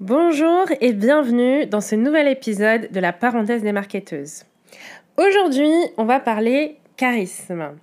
Bonjour 0.00 0.64
et 0.80 0.92
bienvenue 0.92 1.66
dans 1.66 1.80
ce 1.80 1.94
nouvel 1.94 2.28
épisode 2.28 2.90
de 2.90 3.00
la 3.00 3.12
parenthèse 3.12 3.62
des 3.62 3.72
marketeuses. 3.72 4.44
Aujourd'hui, 5.18 5.70
on 5.98 6.04
va 6.04 6.18
parler 6.18 6.78
charisme. 6.96 7.76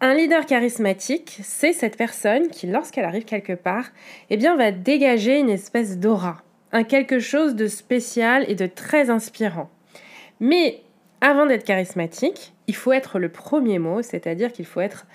Un 0.00 0.14
leader 0.14 0.44
charismatique, 0.46 1.38
c'est 1.42 1.72
cette 1.72 1.96
personne 1.96 2.48
qui, 2.48 2.66
lorsqu'elle 2.66 3.04
arrive 3.04 3.24
quelque 3.24 3.52
part, 3.52 3.90
eh 4.30 4.36
bien, 4.36 4.56
va 4.56 4.72
dégager 4.72 5.38
une 5.38 5.50
espèce 5.50 5.98
d'aura, 5.98 6.42
un 6.72 6.84
quelque 6.84 7.20
chose 7.20 7.54
de 7.54 7.68
spécial 7.68 8.44
et 8.48 8.54
de 8.54 8.66
très 8.66 9.10
inspirant. 9.10 9.70
Mais 10.40 10.82
avant 11.20 11.46
d'être 11.46 11.64
charismatique, 11.64 12.54
il 12.66 12.74
faut 12.74 12.92
être 12.92 13.18
le 13.18 13.28
premier 13.28 13.78
mot, 13.78 14.00
c'est-à-dire 14.00 14.52
qu'il 14.52 14.64
faut 14.64 14.80
être 14.80 15.06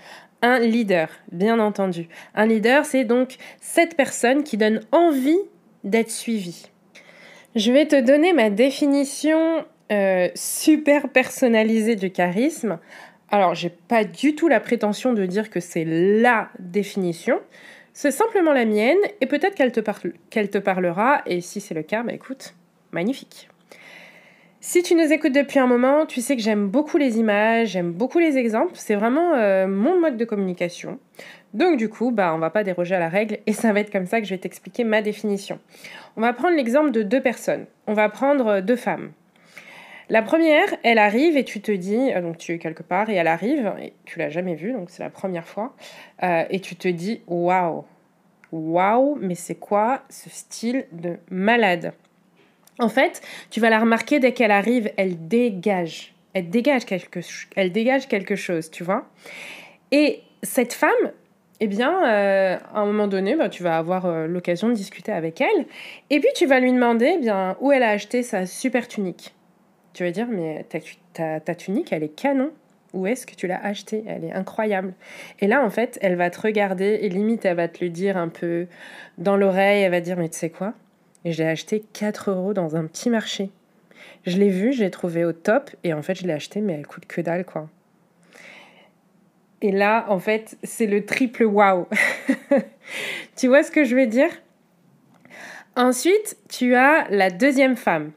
un 0.45 0.59
leader, 0.59 1.09
bien 1.31 1.59
entendu. 1.59 2.07
Un 2.35 2.45
leader, 2.45 2.85
c'est 2.85 3.03
donc 3.03 3.37
cette 3.59 3.97
personne 3.97 4.43
qui 4.43 4.57
donne 4.57 4.81
envie 4.91 5.39
d'être 5.83 6.11
suivie. 6.11 6.69
Je 7.55 7.71
vais 7.71 7.87
te 7.87 7.99
donner 7.99 8.31
ma 8.31 8.51
définition 8.51 9.65
euh, 9.91 10.29
super 10.35 11.09
personnalisée 11.09 11.95
du 11.95 12.11
charisme. 12.11 12.77
Alors, 13.29 13.55
j'ai 13.55 13.69
pas 13.71 14.03
du 14.03 14.35
tout 14.35 14.47
la 14.47 14.59
prétention 14.59 15.13
de 15.13 15.25
dire 15.25 15.49
que 15.49 15.59
c'est 15.59 15.85
la 15.85 16.49
définition. 16.59 17.39
C'est 17.93 18.11
simplement 18.11 18.53
la 18.53 18.65
mienne 18.65 18.97
et 19.21 19.25
peut-être 19.25 19.55
qu'elle 19.55 19.71
te, 19.71 19.79
qu'elle 20.29 20.49
te 20.49 20.57
parlera. 20.59 21.23
Et 21.25 21.41
si 21.41 21.59
c'est 21.59 21.73
le 21.73 21.83
cas, 21.83 22.03
bah 22.03 22.13
écoute, 22.13 22.53
magnifique. 22.91 23.49
Si 24.67 24.81
tu 24.81 24.95
nous 24.95 25.13
écoutes 25.13 25.31
depuis 25.31 25.59
un 25.59 25.67
moment, 25.67 26.07
tu 26.07 26.21
sais 26.21 26.35
que 26.35 26.41
j'aime 26.41 26.69
beaucoup 26.69 26.97
les 26.97 27.19
images, 27.19 27.67
j'aime 27.67 27.91
beaucoup 27.91 28.17
les 28.17 28.39
exemples. 28.39 28.71
C'est 28.73 28.95
vraiment 28.95 29.35
euh, 29.35 29.67
mon 29.67 30.01
mode 30.01 30.17
de 30.17 30.25
communication. 30.25 30.97
Donc 31.53 31.77
du 31.77 31.87
coup, 31.87 32.09
bah, 32.09 32.33
on 32.33 32.39
va 32.39 32.49
pas 32.49 32.63
déroger 32.63 32.95
à 32.95 32.99
la 32.99 33.07
règle 33.07 33.37
et 33.45 33.53
ça 33.53 33.71
va 33.73 33.81
être 33.81 33.91
comme 33.91 34.07
ça 34.07 34.19
que 34.19 34.25
je 34.25 34.31
vais 34.31 34.39
t'expliquer 34.39 34.83
ma 34.83 35.03
définition. 35.03 35.59
On 36.17 36.21
va 36.21 36.33
prendre 36.33 36.55
l'exemple 36.57 36.89
de 36.89 37.03
deux 37.03 37.21
personnes. 37.21 37.67
On 37.85 37.93
va 37.93 38.09
prendre 38.09 38.59
deux 38.59 38.75
femmes. 38.75 39.11
La 40.09 40.23
première, 40.23 40.73
elle 40.81 40.97
arrive 40.97 41.37
et 41.37 41.43
tu 41.43 41.61
te 41.61 41.71
dis, 41.71 42.11
euh, 42.11 42.21
donc 42.21 42.39
tu 42.39 42.51
es 42.51 42.57
quelque 42.57 42.81
part 42.81 43.11
et 43.11 43.13
elle 43.13 43.27
arrive, 43.27 43.71
et 43.79 43.93
tu 44.05 44.17
l'as 44.17 44.29
jamais 44.31 44.55
vue, 44.55 44.73
donc 44.73 44.89
c'est 44.89 45.03
la 45.03 45.11
première 45.11 45.45
fois, 45.45 45.75
euh, 46.23 46.43
et 46.49 46.59
tu 46.59 46.75
te 46.75 46.87
dis, 46.87 47.21
waouh, 47.27 47.85
waouh, 48.51 49.15
mais 49.21 49.35
c'est 49.35 49.53
quoi 49.53 50.01
ce 50.09 50.31
style 50.31 50.87
de 50.91 51.17
malade? 51.29 51.93
En 52.79 52.89
fait, 52.89 53.21
tu 53.49 53.59
vas 53.59 53.69
la 53.69 53.79
remarquer 53.79 54.19
dès 54.19 54.33
qu'elle 54.33 54.51
arrive, 54.51 54.91
elle 54.97 55.27
dégage. 55.27 56.13
Elle 56.33 56.49
dégage 56.49 56.85
quelque, 56.85 57.21
elle 57.55 57.71
dégage 57.71 58.07
quelque 58.07 58.35
chose, 58.35 58.69
tu 58.69 58.83
vois. 58.83 59.07
Et 59.91 60.21
cette 60.43 60.73
femme, 60.73 61.11
eh 61.61 61.67
bien, 61.67 62.05
euh, 62.05 62.57
à 62.73 62.79
un 62.79 62.85
moment 62.85 63.07
donné, 63.07 63.35
bah, 63.35 63.47
tu 63.47 63.63
vas 63.63 63.77
avoir 63.77 64.05
euh, 64.05 64.27
l'occasion 64.27 64.67
de 64.67 64.73
discuter 64.73 65.13
avec 65.13 65.39
elle. 65.39 65.65
Et 66.09 66.19
puis, 66.19 66.29
tu 66.35 66.45
vas 66.45 66.59
lui 66.59 66.73
demander 66.73 67.13
eh 67.15 67.19
bien, 67.19 67.55
où 67.61 67.71
elle 67.71 67.83
a 67.83 67.89
acheté 67.89 68.23
sa 68.23 68.45
super 68.45 68.89
tunique. 68.89 69.33
Tu 69.93 70.03
vas 70.03 70.11
dire, 70.11 70.27
mais 70.29 70.65
ta, 71.13 71.39
ta 71.39 71.55
tunique, 71.55 71.93
elle 71.93 72.03
est 72.03 72.15
canon. 72.15 72.51
Où 72.93 73.07
est-ce 73.07 73.25
que 73.25 73.35
tu 73.35 73.47
l'as 73.47 73.61
achetée? 73.63 74.03
Elle 74.07 74.25
est 74.25 74.33
incroyable. 74.33 74.93
Et 75.39 75.47
là, 75.47 75.63
en 75.63 75.69
fait, 75.69 75.97
elle 76.01 76.15
va 76.15 76.29
te 76.29 76.41
regarder 76.41 76.99
et 77.01 77.09
limite, 77.09 77.45
elle 77.45 77.57
va 77.57 77.67
te 77.67 77.83
le 77.83 77.89
dire 77.89 78.17
un 78.17 78.29
peu 78.29 78.67
dans 79.17 79.37
l'oreille. 79.37 79.83
Elle 79.83 79.91
va 79.91 80.01
dire, 80.01 80.17
mais 80.17 80.29
tu 80.29 80.37
sais 80.37 80.49
quoi? 80.49 80.73
Et 81.25 81.31
je 81.31 81.43
l'ai 81.43 81.49
acheté 81.49 81.83
4 81.93 82.31
euros 82.31 82.53
dans 82.53 82.75
un 82.77 82.85
petit 82.85 83.09
marché. 83.09 83.49
Je 84.25 84.37
l'ai 84.37 84.49
vu, 84.49 84.71
je 84.71 84.83
l'ai 84.83 84.91
trouvé 84.91 85.25
au 85.25 85.33
top 85.33 85.71
et 85.83 85.93
en 85.93 86.01
fait 86.01 86.15
je 86.15 86.25
l'ai 86.25 86.33
acheté 86.33 86.61
mais 86.61 86.73
elle 86.73 86.87
coûte 86.87 87.05
que 87.07 87.19
dalle 87.19 87.45
quoi. 87.45 87.67
Et 89.61 89.71
là 89.71 90.05
en 90.07 90.19
fait 90.19 90.57
c'est 90.63 90.85
le 90.85 91.05
triple 91.05 91.43
wow. 91.43 91.87
tu 93.35 93.47
vois 93.47 93.63
ce 93.63 93.71
que 93.71 93.83
je 93.83 93.95
veux 93.95 94.07
dire? 94.07 94.29
Ensuite 95.75 96.37
tu 96.47 96.75
as 96.75 97.07
la 97.09 97.31
deuxième 97.31 97.75
femme. 97.75 98.11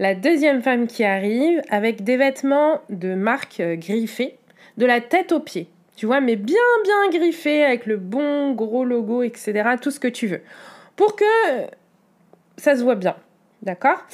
La 0.00 0.14
deuxième 0.14 0.62
femme 0.62 0.86
qui 0.86 1.04
arrive 1.04 1.62
avec 1.70 2.04
des 2.04 2.16
vêtements 2.16 2.80
de 2.88 3.14
marque 3.14 3.58
euh, 3.58 3.74
griffés, 3.74 4.38
de 4.76 4.86
la 4.86 5.00
tête 5.00 5.32
aux 5.32 5.40
pieds. 5.40 5.68
Tu 5.96 6.06
vois, 6.06 6.20
mais 6.20 6.36
bien 6.36 6.54
bien 6.84 7.18
griffés 7.18 7.64
avec 7.64 7.84
le 7.86 7.96
bon 7.96 8.52
gros 8.52 8.84
logo, 8.84 9.24
etc. 9.24 9.70
Tout 9.82 9.90
ce 9.90 9.98
que 9.98 10.06
tu 10.06 10.28
veux. 10.28 10.42
Pour 10.94 11.16
que 11.16 11.24
ça 12.58 12.76
se 12.76 12.82
voit 12.82 12.96
bien. 12.96 13.16
D'accord? 13.62 14.04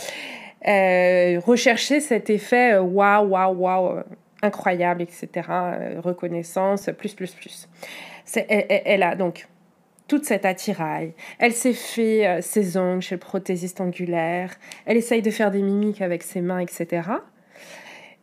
Euh, 0.66 1.40
Rechercher 1.44 2.00
cet 2.00 2.30
effet 2.30 2.74
euh, 2.74 2.82
waouh, 2.82 3.28
waouh, 3.28 3.54
waouh, 3.54 4.02
incroyable, 4.42 5.02
etc. 5.02 5.28
Euh, 5.50 6.00
reconnaissance, 6.00 6.90
plus, 6.96 7.14
plus, 7.14 7.32
plus. 7.32 7.68
Elle, 8.34 8.66
elle, 8.68 9.02
a 9.02 9.16
donc 9.16 9.46
toute 10.08 10.24
cette 10.24 10.44
attirail. 10.46 11.12
Elle 11.38 11.52
s'est 11.52 11.74
fait 11.74 12.40
ses 12.40 12.76
ongles 12.76 13.02
chez 13.02 13.14
le 13.16 13.20
prothésiste 13.20 13.80
angulaire. 13.80 14.54
Elle 14.86 14.96
essaye 14.96 15.20
de 15.22 15.30
faire 15.30 15.50
des 15.50 15.62
mimiques 15.62 16.00
avec 16.00 16.22
ses 16.22 16.40
mains, 16.40 16.60
etc. 16.60 17.08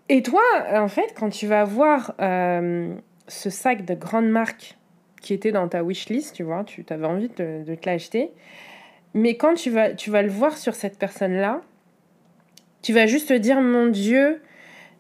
Et 0.10 0.24
toi, 0.24 0.42
en 0.74 0.88
fait, 0.88 1.14
quand 1.18 1.30
tu 1.30 1.46
vas 1.46 1.64
voir 1.64 2.16
ce 2.20 3.50
sac 3.50 3.86
de 3.86 3.94
grande 3.94 4.30
marque 4.30 4.76
qui 5.22 5.36
était 5.36 5.52
dans 5.52 5.68
ta 5.68 5.84
wishlist, 5.84 6.36
tu 6.36 6.44
vois, 6.44 6.64
tu 6.64 6.84
avais 6.90 7.06
envie 7.06 7.30
de, 7.30 7.64
de 7.64 7.76
te 7.76 7.88
l'acheter, 7.88 8.32
mais 9.14 9.36
quand 9.36 9.54
tu 9.56 9.70
vas, 9.70 9.94
tu 9.94 10.10
vas 10.10 10.22
le 10.22 10.30
voir 10.30 10.58
sur 10.58 10.76
cette 10.76 10.98
personne-là, 10.98 11.62
tu 12.82 12.94
vas 12.94 13.06
juste 13.06 13.30
te 13.30 13.34
dire 13.34 13.62
mon 13.62 13.88
Dieu, 13.88 14.42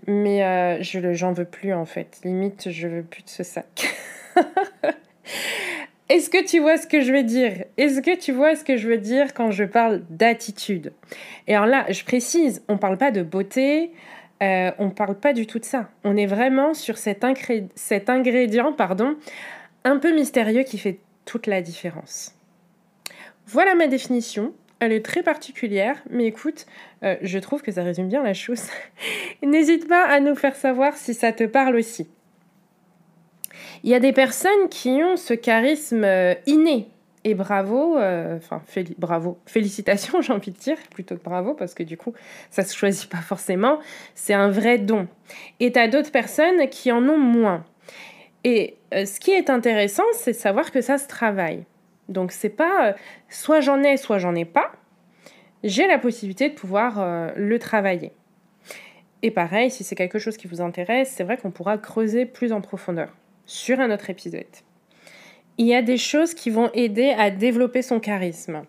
mais 0.08 0.44
euh, 0.44 0.82
je 0.82 1.14
j'en 1.14 1.34
veux 1.34 1.46
plus 1.46 1.74
en 1.74 1.86
fait. 1.86 2.20
Limite, 2.24 2.70
je 2.70 2.88
veux 2.88 3.04
plus 3.04 3.24
de 3.24 3.30
ce 3.30 3.44
sac. 3.44 3.96
Est-ce 6.10 6.30
que 6.30 6.44
tu 6.46 6.60
vois 6.60 6.78
ce 6.78 6.88
que 6.88 7.00
je 7.00 7.14
veux 7.14 7.24
dire? 7.24 7.64
Est-ce 7.78 8.02
que 8.02 8.18
tu 8.18 8.34
vois 8.34 8.58
ce 8.58 8.66
que 8.66 8.76
je 8.76 8.90
veux 8.90 8.98
dire 8.98 9.34
quand 9.34 9.52
je 9.52 9.64
parle 9.64 10.04
d'attitude? 10.10 10.92
Et 11.48 11.56
alors 11.56 11.68
là, 11.68 11.86
je 11.90 12.04
précise, 12.04 12.64
on 12.68 12.74
ne 12.74 12.78
parle 12.78 12.98
pas 12.98 13.12
de 13.12 13.24
beauté, 13.24 13.92
euh, 14.44 14.72
on 14.78 14.88
ne 14.88 14.92
parle 14.92 15.16
pas 15.16 15.32
du 15.32 15.48
tout 15.48 15.58
de 15.58 15.64
ça. 15.64 15.90
On 16.04 16.18
est 16.18 16.26
vraiment 16.26 16.74
sur 16.74 16.98
cet, 16.98 17.26
cet 17.76 18.10
ingrédient 18.10 18.74
pardon, 18.74 19.16
un 19.86 20.00
peu 20.00 20.14
mystérieux 20.14 20.64
qui 20.64 20.78
fait 20.78 21.00
toute 21.24 21.48
la 21.48 21.62
différence. 21.62 22.36
Voilà 23.48 23.76
ma 23.76 23.88
définition. 23.88 24.54
Elle 24.82 24.94
est 24.94 25.06
très 25.06 25.22
particulière, 25.22 26.02
mais 26.10 26.26
écoute, 26.26 26.66
euh, 27.04 27.16
je 27.22 27.38
trouve 27.38 27.62
que 27.62 27.72
ça 27.72 27.84
résume 27.84 28.08
bien 28.08 28.24
la 28.24 28.34
chose. 28.34 28.64
N'hésite 29.44 29.88
pas 29.88 30.06
à 30.06 30.20
nous 30.20 30.34
faire 30.34 30.56
savoir 30.56 30.96
si 30.96 31.14
ça 31.14 31.32
te 31.32 31.44
parle 31.44 31.76
aussi. 31.76 32.10
Il 33.84 33.92
y 33.92 33.94
a 33.94 34.00
des 34.00 34.12
personnes 34.12 34.70
qui 34.72 34.90
ont 35.04 35.18
ce 35.18 35.36
charisme 35.36 36.04
euh, 36.04 36.34
inné. 36.48 36.88
Et 37.24 37.36
bravo, 37.36 38.00
euh, 38.00 38.38
enfin 38.38 38.64
bravo, 38.98 39.38
félicitations 39.46 40.20
j'ai 40.24 40.34
envie 40.34 40.50
de 40.50 40.58
dire, 40.58 40.78
plutôt 40.90 41.16
que 41.16 41.24
bravo, 41.24 41.54
parce 41.54 41.76
que 41.76 41.84
du 41.84 41.96
coup 41.96 42.16
ça 42.50 42.64
se 42.64 42.76
choisit 42.76 43.08
pas 43.08 43.18
forcément, 43.18 43.78
c'est 44.16 44.34
un 44.34 44.50
vrai 44.50 44.80
don. 44.80 45.08
Et 45.60 45.78
as 45.78 45.88
d'autres 45.88 46.12
personnes 46.12 46.68
qui 46.70 46.92
en 46.92 47.08
ont 47.08 47.20
moins. 47.20 47.64
Et 48.44 48.78
ce 48.92 49.20
qui 49.20 49.30
est 49.30 49.52
intéressant, 49.52 50.04
c'est 50.14 50.32
de 50.32 50.38
savoir 50.38 50.72
que 50.72 50.82
ça 50.82 50.98
se 50.98 51.08
travaille. 51.08 51.64
Donc 52.12 52.32
c'est 52.32 52.50
pas 52.50 52.90
euh, 52.90 52.94
soit 53.30 53.62
j'en 53.62 53.82
ai, 53.84 53.98
soit 53.98 54.20
j'en 54.20 54.36
ai 54.36 54.46
pas. 54.46 54.72
J'ai 55.64 55.88
la 55.88 55.98
possibilité 55.98 56.50
de 56.50 56.56
pouvoir 56.56 57.00
euh, 57.00 57.32
le 57.36 57.60
travailler. 57.60 58.12
Et 59.24 59.32
pareil, 59.32 59.70
si 59.70 59.84
c'est 59.84 59.96
quelque 59.96 60.20
chose 60.20 60.38
qui 60.38 60.48
vous 60.48 60.62
intéresse, 60.62 61.14
c'est 61.16 61.24
vrai 61.24 61.38
qu'on 61.38 61.52
pourra 61.52 61.78
creuser 61.78 62.26
plus 62.26 62.52
en 62.52 62.62
profondeur 62.62 63.10
sur 63.46 63.80
un 63.80 63.92
autre 63.92 64.10
épisode. 64.10 64.46
Il 65.58 65.68
y 65.68 65.76
a 65.76 65.82
des 65.82 65.98
choses 65.98 66.34
qui 66.34 66.50
vont 66.50 66.72
aider 66.74 67.14
à 67.18 67.30
développer 67.30 67.82
son 67.82 68.00
charisme. 68.00 68.64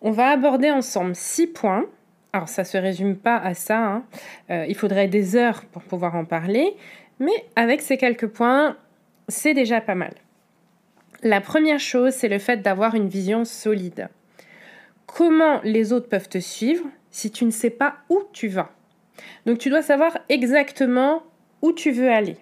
On 0.00 0.10
va 0.10 0.28
aborder 0.28 0.70
ensemble 0.70 1.14
six 1.14 1.46
points 1.46 1.84
Alors 2.32 2.48
ça 2.48 2.62
ne 2.62 2.66
se 2.66 2.78
résume 2.78 3.16
pas 3.16 3.36
à 3.36 3.54
ça, 3.54 3.78
hein. 3.78 4.04
euh, 4.50 4.64
il 4.66 4.74
faudrait 4.74 5.08
des 5.08 5.36
heures 5.36 5.64
pour 5.66 5.82
pouvoir 5.82 6.14
en 6.14 6.24
parler, 6.24 6.74
mais 7.18 7.44
avec 7.56 7.82
ces 7.82 7.96
quelques 7.96 8.28
points, 8.28 8.76
c'est 9.28 9.54
déjà 9.54 9.80
pas 9.80 9.94
mal. 9.94 10.14
La 11.24 11.40
première 11.40 11.80
chose, 11.80 12.12
c'est 12.12 12.28
le 12.28 12.38
fait 12.38 12.58
d'avoir 12.58 12.94
une 12.94 13.08
vision 13.08 13.46
solide. 13.46 14.10
Comment 15.06 15.62
les 15.64 15.94
autres 15.94 16.10
peuvent 16.10 16.28
te 16.28 16.36
suivre 16.36 16.84
si 17.10 17.30
tu 17.30 17.46
ne 17.46 17.50
sais 17.50 17.70
pas 17.70 17.96
où 18.10 18.20
tu 18.34 18.46
vas? 18.48 18.70
Donc 19.46 19.56
tu 19.56 19.70
dois 19.70 19.80
savoir 19.80 20.18
exactement 20.28 21.22
où 21.62 21.72
tu 21.72 21.92
veux 21.92 22.10
aller. 22.10 22.36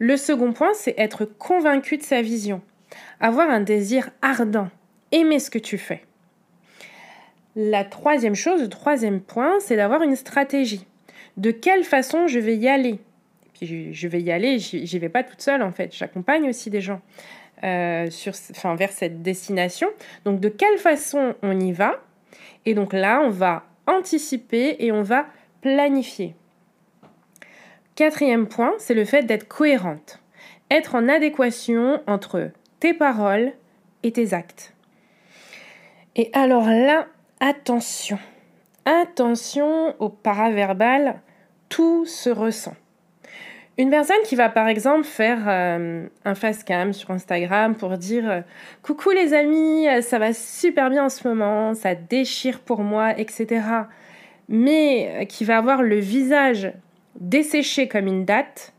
Le 0.00 0.16
second 0.16 0.52
point, 0.52 0.74
c'est 0.74 0.96
être 0.98 1.24
convaincu 1.24 1.98
de 1.98 2.02
sa 2.02 2.20
vision, 2.20 2.62
avoir 3.20 3.48
un 3.48 3.60
désir 3.60 4.10
ardent, 4.22 4.68
aimer 5.12 5.38
ce 5.38 5.50
que 5.50 5.60
tu 5.60 5.78
fais. 5.78 6.02
La 7.54 7.84
troisième 7.84 8.34
chose, 8.34 8.60
le 8.60 8.68
troisième 8.68 9.20
point, 9.20 9.60
c'est 9.60 9.76
d'avoir 9.76 10.02
une 10.02 10.16
stratégie. 10.16 10.84
De 11.36 11.52
quelle 11.52 11.84
façon 11.84 12.26
je 12.26 12.40
vais 12.40 12.56
y 12.56 12.68
aller? 12.68 12.98
Je 13.60 14.08
vais 14.08 14.20
y 14.20 14.32
aller, 14.32 14.58
j'y 14.58 14.98
vais 14.98 15.08
pas 15.08 15.22
toute 15.22 15.40
seule 15.40 15.62
en 15.62 15.70
fait, 15.70 15.94
j'accompagne 15.94 16.48
aussi 16.48 16.68
des 16.68 16.80
gens 16.80 17.00
euh, 17.64 18.08
vers 18.76 18.92
cette 18.92 19.22
destination. 19.22 19.88
Donc 20.24 20.40
de 20.40 20.48
quelle 20.48 20.78
façon 20.78 21.34
on 21.42 21.58
y 21.58 21.72
va? 21.72 22.00
Et 22.66 22.74
donc 22.74 22.92
là, 22.92 23.20
on 23.24 23.30
va 23.30 23.64
anticiper 23.86 24.76
et 24.78 24.92
on 24.92 25.02
va 25.02 25.26
planifier. 25.60 26.34
Quatrième 27.94 28.46
point, 28.46 28.72
c'est 28.78 28.94
le 28.94 29.04
fait 29.04 29.22
d'être 29.22 29.48
cohérente. 29.48 30.20
Être 30.70 30.94
en 30.94 31.08
adéquation 31.08 32.00
entre 32.06 32.50
tes 32.80 32.94
paroles 32.94 33.52
et 34.02 34.12
tes 34.12 34.32
actes. 34.32 34.74
Et 36.16 36.30
alors 36.32 36.66
là, 36.66 37.06
attention, 37.40 38.18
attention 38.84 39.94
au 40.00 40.08
paraverbal, 40.08 41.20
tout 41.68 42.06
se 42.06 42.30
ressent. 42.30 42.74
Une 43.78 43.88
personne 43.88 44.20
qui 44.24 44.36
va 44.36 44.50
par 44.50 44.68
exemple 44.68 45.04
faire 45.04 45.48
euh, 45.48 46.06
un 46.26 46.34
face 46.34 46.62
cam 46.62 46.92
sur 46.92 47.10
Instagram 47.10 47.74
pour 47.74 47.96
dire 47.96 48.30
euh, 48.30 48.40
coucou 48.82 49.10
les 49.10 49.32
amis, 49.32 49.88
euh, 49.88 50.02
ça 50.02 50.18
va 50.18 50.34
super 50.34 50.90
bien 50.90 51.06
en 51.06 51.08
ce 51.08 51.26
moment, 51.26 51.72
ça 51.72 51.94
déchire 51.94 52.60
pour 52.60 52.82
moi, 52.82 53.18
etc. 53.18 53.64
Mais 54.48 55.26
qui 55.28 55.44
va 55.44 55.56
avoir 55.56 55.82
le 55.82 55.96
visage 55.96 56.72
desséché 57.18 57.88
comme 57.88 58.06
une 58.06 58.24
date, 58.26 58.74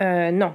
non, 0.00 0.54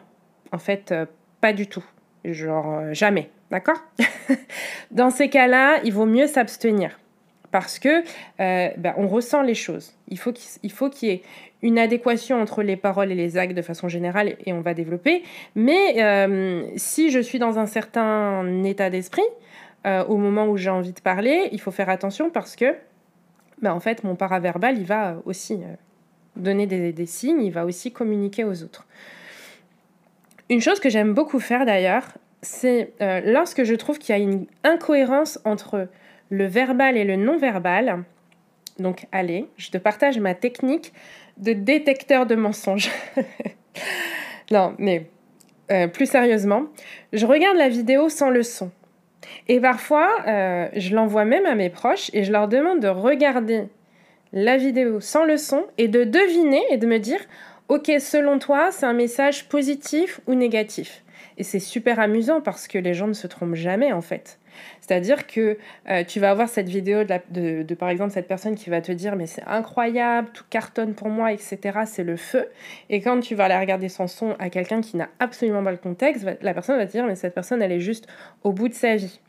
en 0.52 0.58
fait, 0.58 0.94
pas 1.42 1.54
du 1.54 1.68
tout. 1.68 1.84
Genre 2.24 2.94
jamais, 2.94 3.30
d'accord? 3.52 3.84
Dans 4.92 5.12
ces 5.12 5.30
cas-là, 5.30 5.80
il 5.84 5.94
vaut 5.94 6.06
mieux 6.06 6.26
s'abstenir 6.26 6.98
parce 7.52 7.80
que 7.80 8.04
euh, 8.40 8.70
ben, 8.78 8.94
on 8.98 9.08
ressent 9.08 9.42
les 9.42 9.56
choses. 9.56 9.94
Il 10.08 10.18
faut 10.18 10.32
qu'il 10.90 11.10
y 11.10 11.12
ait 11.12 11.22
une 11.62 11.78
adéquation 11.78 12.42
entre 12.42 12.64
les 12.64 12.78
paroles 12.78 13.12
et 13.12 13.16
les 13.16 13.38
actes 13.38 13.56
de 13.56 13.62
façon 13.62 13.88
générale 13.88 14.36
et 14.46 14.54
on 14.54 14.62
va 14.62 14.74
développer. 14.74 15.24
Mais 15.56 16.02
euh, 16.02 16.64
si 16.76 17.10
je 17.10 17.20
suis 17.20 17.40
dans 17.40 17.60
un 17.60 17.66
certain 17.66 18.64
état 18.64 18.90
d'esprit, 18.90 19.24
euh, 19.86 20.04
au 20.06 20.18
moment 20.18 20.48
où 20.48 20.58
j'ai 20.58 20.70
envie 20.70 20.94
de 20.94 21.02
parler, 21.02 21.50
il 21.52 21.60
faut 21.60 21.72
faire 21.72 21.90
attention 21.90 22.30
parce 22.30 22.56
que 22.56 22.76
ben, 23.62 23.74
en 23.74 23.80
fait, 23.80 24.04
mon 24.04 24.16
paraverbal, 24.16 24.78
il 24.78 24.86
va 24.86 25.18
aussi 25.26 25.60
donner 26.38 26.66
des, 26.66 26.94
des, 26.94 27.06
signes, 27.06 27.42
il 27.42 27.52
va 27.52 27.66
aussi 27.66 27.92
communiquer 27.92 28.46
aux 28.46 28.64
autres. 28.64 28.88
Une 30.50 30.62
chose 30.62 30.80
que 30.80 30.90
j'aime 30.90 31.14
beaucoup 31.14 31.40
faire 31.40 31.66
d'ailleurs, 31.66 32.08
c'est 32.42 32.94
lorsque 33.26 33.64
je 33.64 33.76
trouve 33.76 34.00
qu'il 34.00 34.16
y 34.16 34.18
a 34.18 34.22
une 34.22 34.46
incohérence 34.64 35.40
entre 35.44 35.90
le 36.30 36.46
verbal 36.46 36.98
et 36.98 37.04
le 37.04 37.16
non-verbal. 37.16 38.04
Donc 38.78 39.08
allez, 39.12 39.48
je 39.58 39.70
te 39.70 39.78
partage 39.78 40.20
ma 40.20 40.34
technique 40.34 40.94
de 41.38 41.54
détecteur 41.54 42.26
de 42.26 42.36
mensonges. 42.36 42.90
non, 44.52 44.76
mais 44.78 45.08
euh, 45.72 45.88
plus 45.88 46.10
sérieusement, 46.10 46.66
je 47.14 47.26
regarde 47.26 47.58
la 47.58 47.70
vidéo 47.70 48.10
sans 48.10 48.30
le 48.30 48.44
son. 48.44 48.72
Et 49.48 49.60
parfois, 49.60 50.10
euh, 50.28 50.68
je 50.76 50.96
l'envoie 50.96 51.26
même 51.26 51.46
à 51.46 51.56
mes 51.56 51.70
proches 51.70 52.10
et 52.14 52.24
je 52.24 52.32
leur 52.32 52.48
demande 52.48 52.80
de 52.80 52.88
regarder 52.88 53.66
la 54.32 54.58
vidéo 54.58 55.00
sans 55.00 55.26
le 55.26 55.38
son 55.38 55.66
et 55.78 55.88
de 55.88 56.04
deviner 56.04 56.62
et 56.72 56.78
de 56.78 56.88
me 56.88 57.00
dire, 57.00 57.20
ok, 57.70 57.92
selon 58.00 58.40
toi, 58.40 58.72
c'est 58.72 58.86
un 58.86 58.94
message 58.94 59.48
positif 59.48 60.20
ou 60.28 60.34
négatif? 60.34 61.04
Et 61.38 61.44
c'est 61.44 61.60
super 61.60 62.00
amusant 62.00 62.42
parce 62.42 62.68
que 62.68 62.78
les 62.78 62.94
gens 62.94 63.08
ne 63.08 63.14
se 63.14 63.28
trompent 63.28 63.56
jamais 63.56 63.94
en 63.94 64.02
fait. 64.02 64.40
C'est-à-dire 64.82 65.26
que 65.26 65.58
euh, 65.90 66.04
tu 66.04 66.20
vas 66.20 66.32
avoir 66.32 66.50
cette 66.50 66.68
vidéo 66.68 67.04
de, 67.04 67.74
par 67.76 67.90
exemple, 67.90 68.12
cette 68.12 68.28
personne 68.28 68.56
qui 68.56 68.70
va 68.70 68.82
te 68.82 68.92
dire 68.92 69.16
mais 69.16 69.28
c'est 69.28 69.44
incroyable, 69.48 70.30
tout 70.34 70.44
cartonne 70.50 70.96
pour 70.96 71.08
moi, 71.08 71.32
etc. 71.32 71.80
C'est 71.86 72.04
le 72.04 72.18
feu. 72.18 72.50
Et 72.90 73.00
quand 73.00 73.22
tu 73.22 73.36
vas 73.36 73.46
aller 73.46 73.58
regarder 73.58 73.88
son 73.88 74.08
son 74.08 74.36
à 74.40 74.50
quelqu'un 74.50 74.82
qui 74.82 74.98
n'a 74.98 75.08
absolument 75.20 75.64
pas 75.64 75.72
le 75.72 75.78
contexte, 75.78 76.28
la 76.42 76.54
personne 76.54 76.78
va 76.78 76.86
te 76.86 76.92
dire 76.92 77.06
mais 77.06 77.16
cette 77.16 77.34
personne, 77.36 77.62
elle 77.62 77.72
est 77.72 77.80
juste 77.80 78.08
au 78.44 78.52
bout 78.52 78.68
de 78.68 78.74
sa 78.74 78.98
vie. 78.98 79.22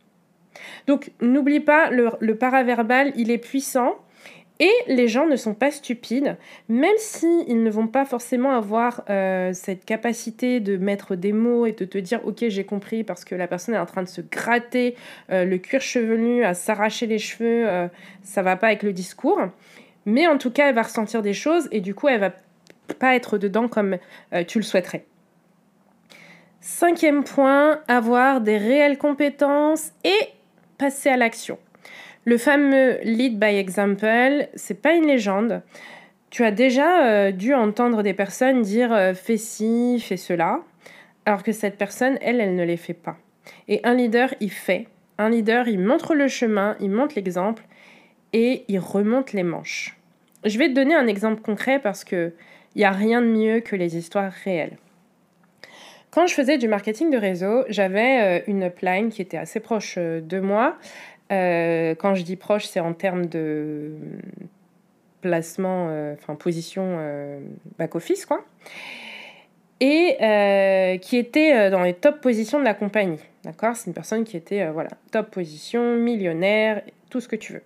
Donc 0.88 1.12
n'oublie 1.20 1.60
pas, 1.60 1.90
le, 1.90 2.10
le 2.18 2.34
paraverbal, 2.34 3.12
il 3.14 3.30
est 3.30 3.38
puissant. 3.38 3.94
Et 4.60 4.72
les 4.88 5.08
gens 5.08 5.26
ne 5.26 5.36
sont 5.36 5.54
pas 5.54 5.70
stupides, 5.70 6.36
même 6.68 6.96
s'ils 6.98 7.62
ne 7.62 7.70
vont 7.70 7.86
pas 7.86 8.04
forcément 8.04 8.52
avoir 8.52 9.02
euh, 9.08 9.54
cette 9.54 9.86
capacité 9.86 10.60
de 10.60 10.76
mettre 10.76 11.16
des 11.16 11.32
mots 11.32 11.64
et 11.64 11.72
de 11.72 11.86
te 11.86 11.96
dire 11.96 12.20
ok 12.24 12.44
j'ai 12.48 12.64
compris 12.64 13.02
parce 13.02 13.24
que 13.24 13.34
la 13.34 13.48
personne 13.48 13.74
est 13.74 13.78
en 13.78 13.86
train 13.86 14.02
de 14.02 14.08
se 14.08 14.20
gratter 14.20 14.96
euh, 15.30 15.46
le 15.46 15.56
cuir 15.56 15.80
chevelu, 15.80 16.44
à 16.44 16.52
s'arracher 16.52 17.06
les 17.06 17.18
cheveux, 17.18 17.66
euh, 17.66 17.88
ça 18.22 18.42
va 18.42 18.56
pas 18.56 18.66
avec 18.66 18.82
le 18.82 18.92
discours. 18.92 19.40
Mais 20.04 20.26
en 20.26 20.36
tout 20.36 20.50
cas, 20.50 20.68
elle 20.68 20.74
va 20.74 20.82
ressentir 20.82 21.22
des 21.22 21.34
choses 21.34 21.66
et 21.72 21.80
du 21.80 21.94
coup, 21.94 22.08
elle 22.08 22.20
va 22.20 22.32
pas 22.98 23.14
être 23.14 23.38
dedans 23.38 23.68
comme 23.68 23.98
tu 24.48 24.58
le 24.58 24.64
souhaiterais. 24.64 25.04
Cinquième 26.60 27.22
point, 27.22 27.80
avoir 27.86 28.40
des 28.40 28.56
réelles 28.56 28.98
compétences 28.98 29.92
et 30.04 30.28
passer 30.78 31.10
à 31.10 31.16
l'action. 31.18 31.58
Le 32.26 32.36
fameux 32.36 32.98
lead 33.02 33.38
by 33.38 33.56
example, 33.56 34.48
c'est 34.54 34.82
pas 34.82 34.92
une 34.92 35.06
légende. 35.06 35.62
Tu 36.28 36.44
as 36.44 36.50
déjà 36.50 37.06
euh, 37.06 37.30
dû 37.32 37.54
entendre 37.54 38.02
des 38.02 38.12
personnes 38.12 38.60
dire 38.60 38.92
euh, 38.92 39.14
fais 39.14 39.38
ci, 39.38 39.98
fais 40.00 40.18
cela, 40.18 40.60
alors 41.24 41.42
que 41.42 41.52
cette 41.52 41.78
personne, 41.78 42.18
elle, 42.20 42.40
elle 42.40 42.54
ne 42.54 42.62
les 42.62 42.76
fait 42.76 42.94
pas. 42.94 43.16
Et 43.68 43.80
un 43.84 43.94
leader, 43.94 44.34
il 44.40 44.50
fait. 44.50 44.86
Un 45.16 45.30
leader, 45.30 45.66
il 45.66 45.80
montre 45.80 46.14
le 46.14 46.28
chemin, 46.28 46.76
il 46.78 46.90
montre 46.90 47.14
l'exemple 47.16 47.64
et 48.34 48.64
il 48.68 48.78
remonte 48.78 49.32
les 49.32 49.42
manches. 49.42 49.96
Je 50.44 50.58
vais 50.58 50.68
te 50.68 50.74
donner 50.74 50.94
un 50.94 51.06
exemple 51.06 51.40
concret 51.40 51.78
parce 51.78 52.04
que 52.04 52.32
il 52.74 52.78
n'y 52.80 52.84
a 52.84 52.92
rien 52.92 53.20
de 53.20 53.26
mieux 53.26 53.60
que 53.60 53.74
les 53.74 53.96
histoires 53.96 54.30
réelles. 54.44 54.76
Quand 56.12 56.26
je 56.26 56.34
faisais 56.34 56.58
du 56.58 56.68
marketing 56.68 57.10
de 57.10 57.16
réseau, 57.16 57.64
j'avais 57.68 58.40
euh, 58.40 58.42
une 58.46 58.64
upline 58.64 59.08
qui 59.08 59.22
était 59.22 59.36
assez 59.36 59.58
proche 59.58 59.96
de 59.98 60.40
moi, 60.40 60.76
euh, 61.30 61.94
quand 61.94 62.14
je 62.14 62.22
dis 62.22 62.36
proche, 62.36 62.66
c'est 62.66 62.80
en 62.80 62.92
termes 62.92 63.26
de 63.26 63.92
placement, 65.20 65.88
euh, 65.90 66.14
enfin 66.14 66.34
position 66.34 66.96
euh, 66.98 67.40
back-office, 67.78 68.26
quoi. 68.26 68.44
Et 69.82 70.98
qui 71.00 71.16
était 71.16 71.70
dans 71.70 71.82
les 71.82 71.94
top 71.94 72.20
positions 72.20 72.58
de 72.58 72.64
la 72.64 72.74
compagnie. 72.74 73.20
D'accord? 73.44 73.76
C'est 73.76 73.86
une 73.86 73.94
personne 73.94 74.24
qui 74.24 74.36
était, 74.36 74.68
voilà, 74.68 74.90
top 75.10 75.30
position, 75.30 75.96
millionnaire, 75.96 76.82
tout 77.08 77.20
ce 77.20 77.28
que 77.28 77.36
tu 77.36 77.54
veux. 77.54 77.62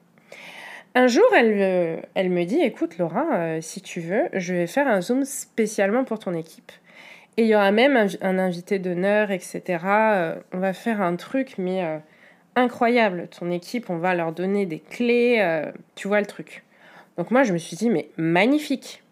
Un 0.94 1.08
jour, 1.08 1.24
elle, 1.34 2.30
me 2.30 2.44
dit 2.44 2.60
Écoute, 2.60 2.98
Laura, 2.98 3.60
si 3.60 3.80
tu 3.80 3.98
veux, 3.98 4.28
je 4.32 4.54
vais 4.54 4.68
faire 4.68 4.86
un 4.86 5.00
Zoom 5.00 5.24
spécialement 5.24 6.04
pour 6.04 6.20
ton 6.20 6.34
équipe. 6.34 6.70
Et 7.36 7.42
il 7.42 7.48
y 7.48 7.56
aura 7.56 7.72
même 7.72 8.06
un 8.20 8.38
invité 8.38 8.78
d'honneur, 8.78 9.32
etc. 9.32 9.78
on 10.52 10.58
va 10.58 10.72
faire 10.72 11.02
un 11.02 11.16
truc, 11.16 11.54
mais 11.58 11.82
incroyable. 12.56 13.28
Ton 13.38 13.50
équipe, 13.50 13.90
on 13.90 13.98
va 13.98 14.14
leur 14.14 14.32
donner 14.32 14.66
des 14.66 14.78
clés, 14.78 15.36
euh, 15.40 15.70
tu 15.94 16.08
vois 16.08 16.20
le 16.20 16.26
truc. 16.26 16.64
Donc 17.16 17.30
moi, 17.30 17.42
je 17.42 17.52
me 17.52 17.58
suis 17.58 17.76
dit, 17.76 17.90
mais 17.90 18.08
magnifique. 18.16 19.02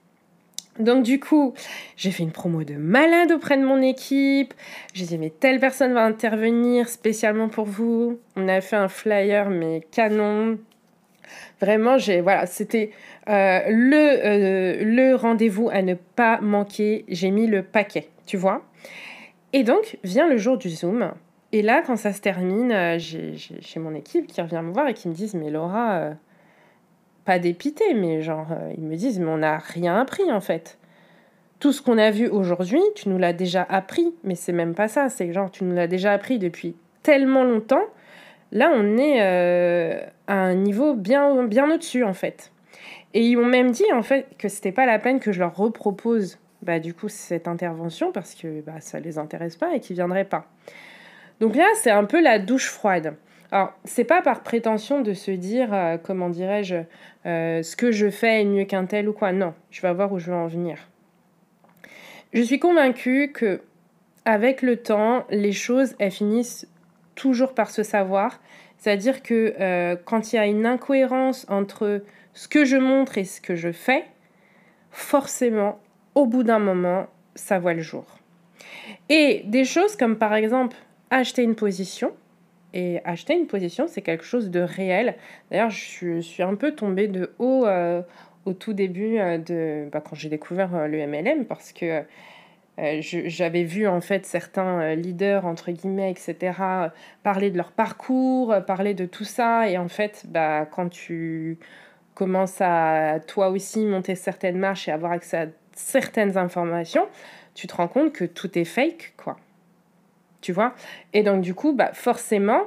Donc 0.79 1.03
du 1.03 1.21
coup, 1.21 1.53
j'ai 1.97 2.11
fait 2.11 2.23
une 2.23 2.33
promo 2.33 2.65
de 2.65 2.75
malade 2.75 3.31
auprès 3.31 3.59
de 3.59 3.65
mon 3.65 3.83
équipe. 3.83 4.55
J'ai 4.95 5.05
dit, 5.05 5.19
mais 5.19 5.31
telle 5.31 5.61
personne 5.61 5.93
va 5.93 6.05
intervenir 6.05 6.89
spécialement 6.89 7.49
pour 7.49 7.67
vous. 7.67 8.19
On 8.37 8.49
a 8.49 8.61
fait 8.61 8.77
un 8.77 8.89
flyer, 8.89 9.51
mais 9.51 9.83
canon. 9.91 10.59
Vraiment, 11.61 11.99
j'ai 11.99 12.21
voilà, 12.21 12.47
c'était 12.47 12.91
euh, 13.29 13.61
le, 13.69 13.97
euh, 13.97 14.85
le 14.85 15.15
rendez-vous 15.15 15.69
à 15.71 15.83
ne 15.83 15.95
pas 15.95 16.41
manquer. 16.41 17.05
J'ai 17.09 17.31
mis 17.31 17.47
le 17.47 17.63
paquet, 17.63 18.09
tu 18.27 18.37
vois. 18.37 18.63
Et 19.53 19.65
donc, 19.65 19.99
vient 20.03 20.27
le 20.27 20.39
jour 20.39 20.57
du 20.57 20.71
Zoom. 20.71 21.13
Et 21.53 21.61
là, 21.61 21.83
quand 21.87 21.97
ça 21.97 22.15
se 22.15 22.21
termine, 22.21 22.73
euh, 22.73 22.99
j'ai 22.99 23.81
mon 23.81 23.95
équipe 23.95 24.27
qui 24.27 24.41
revient 24.41 24.63
me 24.65 24.73
voir 24.73 24.89
et 24.89 24.95
qui 24.95 25.09
me 25.09 25.15
disent 25.15 25.35
Mais 25.35 25.51
Laura, 25.51 25.93
euh, 25.93 26.13
pas 27.27 27.39
dépité, 27.39 27.93
mais 27.95 28.23
genre, 28.23 28.49
euh, 28.51 28.73
ils 28.77 28.85
me 28.85 28.97
disent 28.97 29.21
Mais 29.21 29.31
on 29.31 29.39
n'a 29.39 29.59
rien 29.59 30.01
appris 30.01 30.33
en 30.33 30.41
fait. 30.41 30.79
Tout 31.61 31.73
ce 31.73 31.83
qu'on 31.83 31.99
a 31.99 32.11
vu 32.11 32.27
aujourd'hui, 32.27 32.81
tu 32.97 33.09
nous 33.11 33.19
l'as 33.19 33.35
déjà 33.35 33.65
appris, 33.69 34.15
mais 34.25 34.35
c'est 34.35 34.53
même 34.53 34.75
pas 34.75 34.89
ça. 34.89 35.11
C'est 35.11 35.33
genre, 35.33 35.51
tu 35.51 35.65
nous 35.65 35.75
l'as 35.75 35.87
déjà 35.87 36.13
appris 36.13 36.39
depuis 36.39 36.75
tellement 37.03 37.45
longtemps. 37.45 37.85
Là, 38.51 38.73
on 38.75 38.99
est 38.99 39.21
à 40.27 40.35
un 40.35 40.55
niveau 40.55 40.95
bien, 40.95 41.45
bien 41.45 41.71
au-dessus 41.73 42.03
en 42.03 42.15
fait. 42.15 42.51
Et 43.15 43.25
ils 43.27 43.37
m'ont 43.37 43.47
même 43.47 43.71
dit 43.71 43.91
en 43.95 44.03
fait 44.03 44.27
que 44.39 44.49
c'était 44.49 44.73
pas 44.73 44.87
la 44.87 44.99
peine 44.99 45.21
que 45.21 45.33
je 45.33 45.39
leur 45.39 45.55
repropose 45.55 46.39
bah, 46.63 46.81
du 46.81 46.95
coup 46.95 47.09
cette 47.09 47.47
intervention 47.47 48.11
parce 48.13 48.35
que 48.35 48.61
bah, 48.63 48.81
ça 48.81 49.01
les 49.01 49.19
intéresse 49.19 49.57
pas 49.57 49.75
et 49.75 49.81
qu'ils 49.81 49.97
viendraient 49.97 50.25
pas. 50.25 50.47
Donc 51.43 51.57
là, 51.57 51.67
c'est 51.75 51.91
un 51.91 52.05
peu 52.05 52.23
la 52.23 52.39
douche 52.39 52.69
froide. 52.69 53.17
Alors, 53.51 53.73
c'est 53.85 54.05
pas 54.05 54.23
par 54.23 54.45
prétention 54.45 55.01
de 55.01 55.13
se 55.13 55.33
dire, 55.33 55.75
euh, 55.75 55.97
comment 56.01 56.29
dirais-je, 56.29 56.77
euh, 57.27 57.65
ce 57.65 57.75
que 57.75 57.91
je 57.91 58.11
fais 58.11 58.43
est 58.43 58.45
mieux 58.45 58.65
qu'un 58.65 58.87
tel 58.87 59.09
ou 59.09 59.13
quoi. 59.13 59.33
Non, 59.33 59.53
je 59.73 59.83
vais 59.83 59.93
voir 59.93 60.13
où 60.13 60.21
je 60.21 60.31
veux 60.31 60.37
en 60.37 60.47
venir. 60.47 60.79
Je 62.33 62.43
suis 62.43 62.61
convaincue 62.61 63.33
que 63.35 63.61
avec 64.25 64.63
le 64.63 64.77
temps, 64.77 65.27
les 65.31 65.51
choses, 65.51 65.97
elles 65.99 66.13
finissent 66.13 66.69
toujours 67.17 67.55
par 67.55 67.71
se 67.71 67.83
savoir. 67.83 68.41
C'est-à-dire 68.79 69.21
que 69.21 69.57
euh, 69.59 69.97
quand 70.05 70.33
il 70.33 70.37
y 70.37 70.39
a 70.39 70.47
une 70.47 70.65
incohérence 70.65 71.45
entre 71.49 72.05
ce 72.35 72.47
que 72.47 72.65
je 72.65 72.77
montre 72.77 73.19
et 73.19 73.25
ce 73.25 73.41
que 73.41 73.57
je 73.57 73.73
fais, 73.73 74.05
forcément, 74.93 75.81
au 76.15 76.25
bout 76.25 76.45
d'un 76.45 76.61
moment, 76.61 77.09
ça 77.35 77.59
voit 77.59 77.75
le 77.75 77.83
jour. 77.83 78.07
Et 79.09 79.43
des 79.47 79.65
choses 79.65 79.97
comme 79.97 80.19
par 80.19 80.35
exemple 80.35 80.77
acheter 81.19 81.43
une 81.43 81.55
position. 81.55 82.13
Et 82.75 83.01
acheter 83.05 83.35
une 83.35 83.47
position, 83.47 83.87
c'est 83.87 84.01
quelque 84.01 84.25
chose 84.25 84.51
de 84.51 84.61
réel. 84.61 85.17
D'ailleurs, 85.51 85.69
je 85.69 86.21
suis 86.21 86.43
un 86.43 86.55
peu 86.55 86.73
tombée 86.73 87.07
de 87.07 87.33
haut 87.39 87.67
euh, 87.67 88.01
au 88.47 88.55
tout 88.55 88.73
début 88.73 89.19
euh, 89.19 89.37
de 89.37 89.91
bah, 89.93 90.01
quand 90.01 90.17
j'ai 90.17 90.31
découvert 90.31 90.89
le 90.89 91.07
MLM 91.07 91.45
parce 91.45 91.73
que 91.73 92.03
euh, 92.79 93.01
j'avais 93.03 93.65
vu 93.65 93.87
en 93.87 94.01
fait 94.01 94.25
certains 94.25 94.81
euh, 94.81 94.95
leaders 94.95 95.45
entre 95.45 95.71
guillemets 95.73 96.11
etc 96.11 96.55
parler 97.23 97.51
de 97.51 97.59
leur 97.59 97.71
parcours 97.71 98.51
euh, 98.51 98.61
parler 98.63 98.95
de 98.95 99.05
tout 99.05 99.25
ça 99.25 99.69
et 99.69 99.77
en 99.77 99.89
fait 99.89 100.25
bah 100.29 100.65
quand 100.65 100.89
tu 100.89 101.59
commences 102.15 102.63
à 102.63 103.21
toi 103.27 103.51
aussi 103.51 103.85
monter 103.85 104.15
certaines 104.15 104.57
marches 104.57 104.89
et 104.89 104.91
avoir 104.91 105.13
accès 105.13 105.37
à 105.37 105.47
certaines 105.75 106.39
informations 106.39 107.07
tu 107.55 107.67
te 107.67 107.75
rends 107.75 107.89
compte 107.89 108.15
que 108.15 108.25
tout 108.25 108.59
est 108.59 108.65
fake 108.65 109.13
quoi 109.19 109.37
tu 110.43 110.53
vois. 110.53 110.75
Et 111.15 111.23
donc 111.23 111.41
du 111.41 111.55
coup 111.55 111.73
bah 111.73 111.93
forcément 111.95 112.65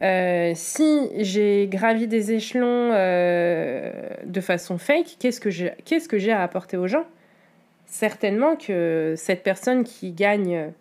si 0.00 1.10
j'ai 1.18 1.68
gravi 1.68 2.06
des 2.06 2.32
échelons 2.32 2.90
de 2.90 4.40
façon 4.40 4.78
fake 4.78 5.16
qu'est-ce 5.18 5.40
que 5.40 5.50
j'ai 5.50 5.72
qu'est-ce 5.84 6.08
que 6.08 6.16
j'ai 6.16 6.32
à 6.32 6.42
apporter 6.42 6.78
aux 6.78 6.86
gens? 6.86 7.04
Certainement 7.86 8.56
que 8.56 9.14
cette 9.16 9.42
personne 9.42 9.84
qui 9.84 10.12
gagne 10.12 10.72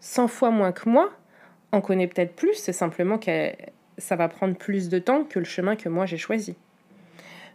100 0.00 0.28
fois 0.28 0.50
moins 0.50 0.72
que 0.72 0.88
moi 0.88 1.10
en 1.72 1.80
connaît 1.80 2.06
peut-être 2.06 2.34
plus, 2.34 2.54
c'est 2.54 2.72
simplement 2.72 3.16
que 3.16 3.50
ça 3.98 4.16
va 4.16 4.28
prendre 4.28 4.56
plus 4.56 4.88
de 4.88 4.98
temps 4.98 5.24
que 5.24 5.38
le 5.38 5.44
chemin 5.44 5.76
que 5.76 5.88
moi 5.88 6.06
j'ai 6.06 6.16
choisi. 6.16 6.56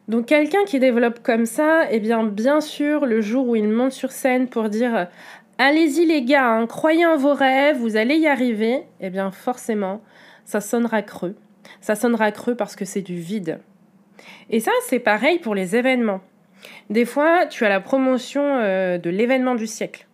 Donc 0.08 0.28
quelqu'un 0.28 0.64
qui 0.66 0.80
développe 0.80 1.24
comme 1.24 1.46
ça, 1.46 1.88
eh 1.90 2.00
bien 2.00 2.24
bien 2.24 2.62
sûr, 2.62 3.06
le 3.06 3.22
jour 3.22 3.48
où 3.48 3.56
il 3.56 3.68
monte 3.68 3.92
sur 3.92 4.12
scène 4.12 4.48
pour 4.48 4.70
dire 4.70 5.08
Allez-y 5.58 6.06
les 6.06 6.22
gars, 6.22 6.50
hein, 6.50 6.68
croyez 6.68 7.06
en 7.06 7.16
vos 7.16 7.34
rêves, 7.34 7.78
vous 7.78 7.96
allez 7.96 8.18
y 8.18 8.28
arriver, 8.28 8.84
eh 9.00 9.10
bien 9.10 9.32
forcément, 9.32 10.02
ça 10.44 10.60
sonnera 10.60 11.02
creux. 11.02 11.36
Ça 11.80 11.96
sonnera 11.96 12.32
creux 12.32 12.56
parce 12.56 12.76
que 12.76 12.84
c'est 12.84 13.02
du 13.02 13.16
vide. 13.16 13.60
Et 14.50 14.60
ça, 14.60 14.72
c'est 14.88 15.00
pareil 15.00 15.40
pour 15.40 15.56
les 15.56 15.76
événements. 15.76 16.22
Des 16.90 17.06
fois, 17.06 17.46
tu 17.46 17.66
as 17.66 17.70
la 17.70 17.80
promotion 17.80 18.44
euh, 18.44 18.98
de 18.98 19.10
l'événement 19.10 19.56
du 19.56 19.68
siècle. 19.68 20.08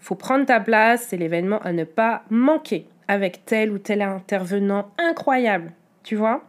Faut 0.00 0.16
prendre 0.16 0.44
ta 0.44 0.60
place, 0.60 1.06
c'est 1.08 1.16
l'événement 1.16 1.60
à 1.60 1.72
ne 1.72 1.84
pas 1.84 2.24
manquer 2.28 2.86
avec 3.06 3.44
tel 3.44 3.70
ou 3.70 3.78
tel 3.78 4.02
intervenant 4.02 4.90
incroyable, 4.98 5.72
tu 6.02 6.16
vois. 6.16 6.42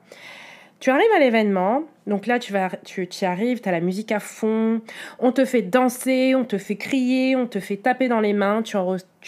Tu 0.80 0.90
arrives 0.90 1.12
à 1.16 1.20
l'événement, 1.20 1.84
donc 2.06 2.28
là 2.28 2.38
tu 2.38 2.54
y 2.54 3.26
arrives, 3.26 3.62
tu 3.62 3.70
as 3.70 3.72
la 3.72 3.80
musique 3.80 4.12
à 4.12 4.20
fond, 4.20 4.82
on 5.20 5.32
te 5.32 5.46
fait 5.46 5.62
danser, 5.62 6.36
on 6.36 6.44
te 6.44 6.58
fait 6.58 6.76
crier, 6.76 7.36
on 7.36 7.48
te 7.48 7.60
fait 7.60 7.78
taper 7.78 8.08
dans 8.08 8.20
les 8.20 8.34
mains, 8.34 8.62
tu, 8.62 8.76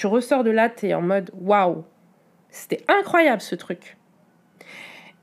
ressors 0.08 0.44
de 0.44 0.52
là, 0.52 0.70
tu 0.70 0.88
es 0.88 0.94
en 0.94 1.02
mode 1.02 1.32
waouh, 1.40 1.86
c'était 2.50 2.84
incroyable 2.88 3.42
ce 3.42 3.56
truc. 3.56 3.98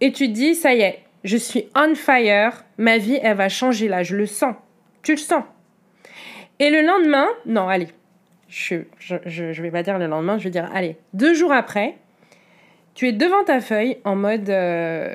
Et 0.00 0.12
tu 0.12 0.26
te 0.28 0.32
dis, 0.32 0.54
ça 0.54 0.74
y 0.74 0.80
est, 0.80 1.00
je 1.24 1.36
suis 1.36 1.68
on 1.76 1.94
fire, 1.94 2.64
ma 2.78 2.98
vie 2.98 3.18
elle 3.22 3.36
va 3.36 3.48
changer 3.48 3.88
là, 3.88 4.02
je 4.02 4.16
le 4.16 4.26
sens. 4.26 4.54
Tu 5.02 5.12
le 5.12 5.18
sens. 5.18 5.44
Et 6.58 6.70
le 6.70 6.82
lendemain, 6.82 7.28
non, 7.46 7.68
allez, 7.68 7.88
je, 8.48 8.76
je, 8.98 9.62
vais 9.62 9.70
pas 9.70 9.82
dire 9.82 9.98
le 9.98 10.06
lendemain, 10.06 10.38
je 10.38 10.44
vais 10.44 10.50
dire, 10.50 10.70
allez, 10.72 10.96
deux 11.12 11.34
jours 11.34 11.52
après, 11.52 11.96
tu 12.94 13.08
es 13.08 13.12
devant 13.12 13.44
ta 13.44 13.60
feuille 13.60 13.98
en 14.04 14.14
mode, 14.14 14.48
euh, 14.50 15.12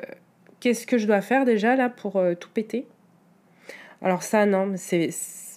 qu'est-ce 0.60 0.86
que 0.86 0.98
je 0.98 1.06
dois 1.06 1.20
faire 1.20 1.44
déjà 1.44 1.76
là 1.76 1.88
pour 1.88 2.16
euh, 2.16 2.34
tout 2.34 2.50
péter? 2.50 2.86
Alors 4.02 4.22
ça, 4.22 4.46
non, 4.46 4.72
c'est 4.76 5.10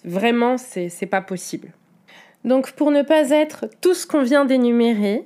vraiment, 0.04 0.58
c'est 0.58 1.06
pas 1.06 1.22
possible. 1.22 1.70
Donc 2.44 2.72
pour 2.74 2.92
ne 2.92 3.02
pas 3.02 3.30
être 3.30 3.68
tout 3.82 3.94
ce 3.94 4.06
qu'on 4.06 4.24
vient 4.24 4.46
d'énumérer, 4.46 5.26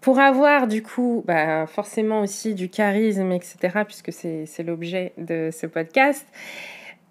pour 0.00 0.20
avoir 0.20 0.68
du 0.68 0.82
coup 0.82 1.24
bah, 1.26 1.66
forcément 1.66 2.20
aussi 2.20 2.54
du 2.54 2.68
charisme, 2.68 3.32
etc., 3.32 3.56
puisque 3.84 4.12
c'est 4.12 4.62
l'objet 4.62 5.12
de 5.18 5.50
ce 5.52 5.66
podcast, 5.66 6.24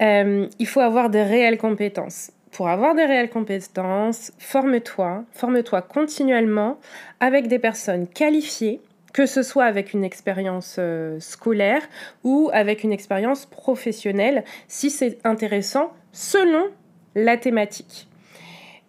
euh, 0.00 0.46
il 0.58 0.66
faut 0.66 0.80
avoir 0.80 1.10
des 1.10 1.22
réelles 1.22 1.58
compétences. 1.58 2.32
Pour 2.52 2.68
avoir 2.68 2.94
des 2.94 3.04
réelles 3.04 3.28
compétences, 3.28 4.32
forme-toi, 4.38 5.24
forme-toi 5.32 5.82
continuellement 5.82 6.78
avec 7.20 7.48
des 7.48 7.58
personnes 7.58 8.06
qualifiées, 8.06 8.80
que 9.16 9.24
ce 9.24 9.42
soit 9.42 9.64
avec 9.64 9.94
une 9.94 10.04
expérience 10.04 10.76
euh, 10.78 11.18
scolaire 11.20 11.80
ou 12.22 12.50
avec 12.52 12.84
une 12.84 12.92
expérience 12.92 13.46
professionnelle, 13.46 14.44
si 14.68 14.90
c'est 14.90 15.16
intéressant, 15.24 15.90
selon 16.12 16.66
la 17.14 17.38
thématique. 17.38 18.08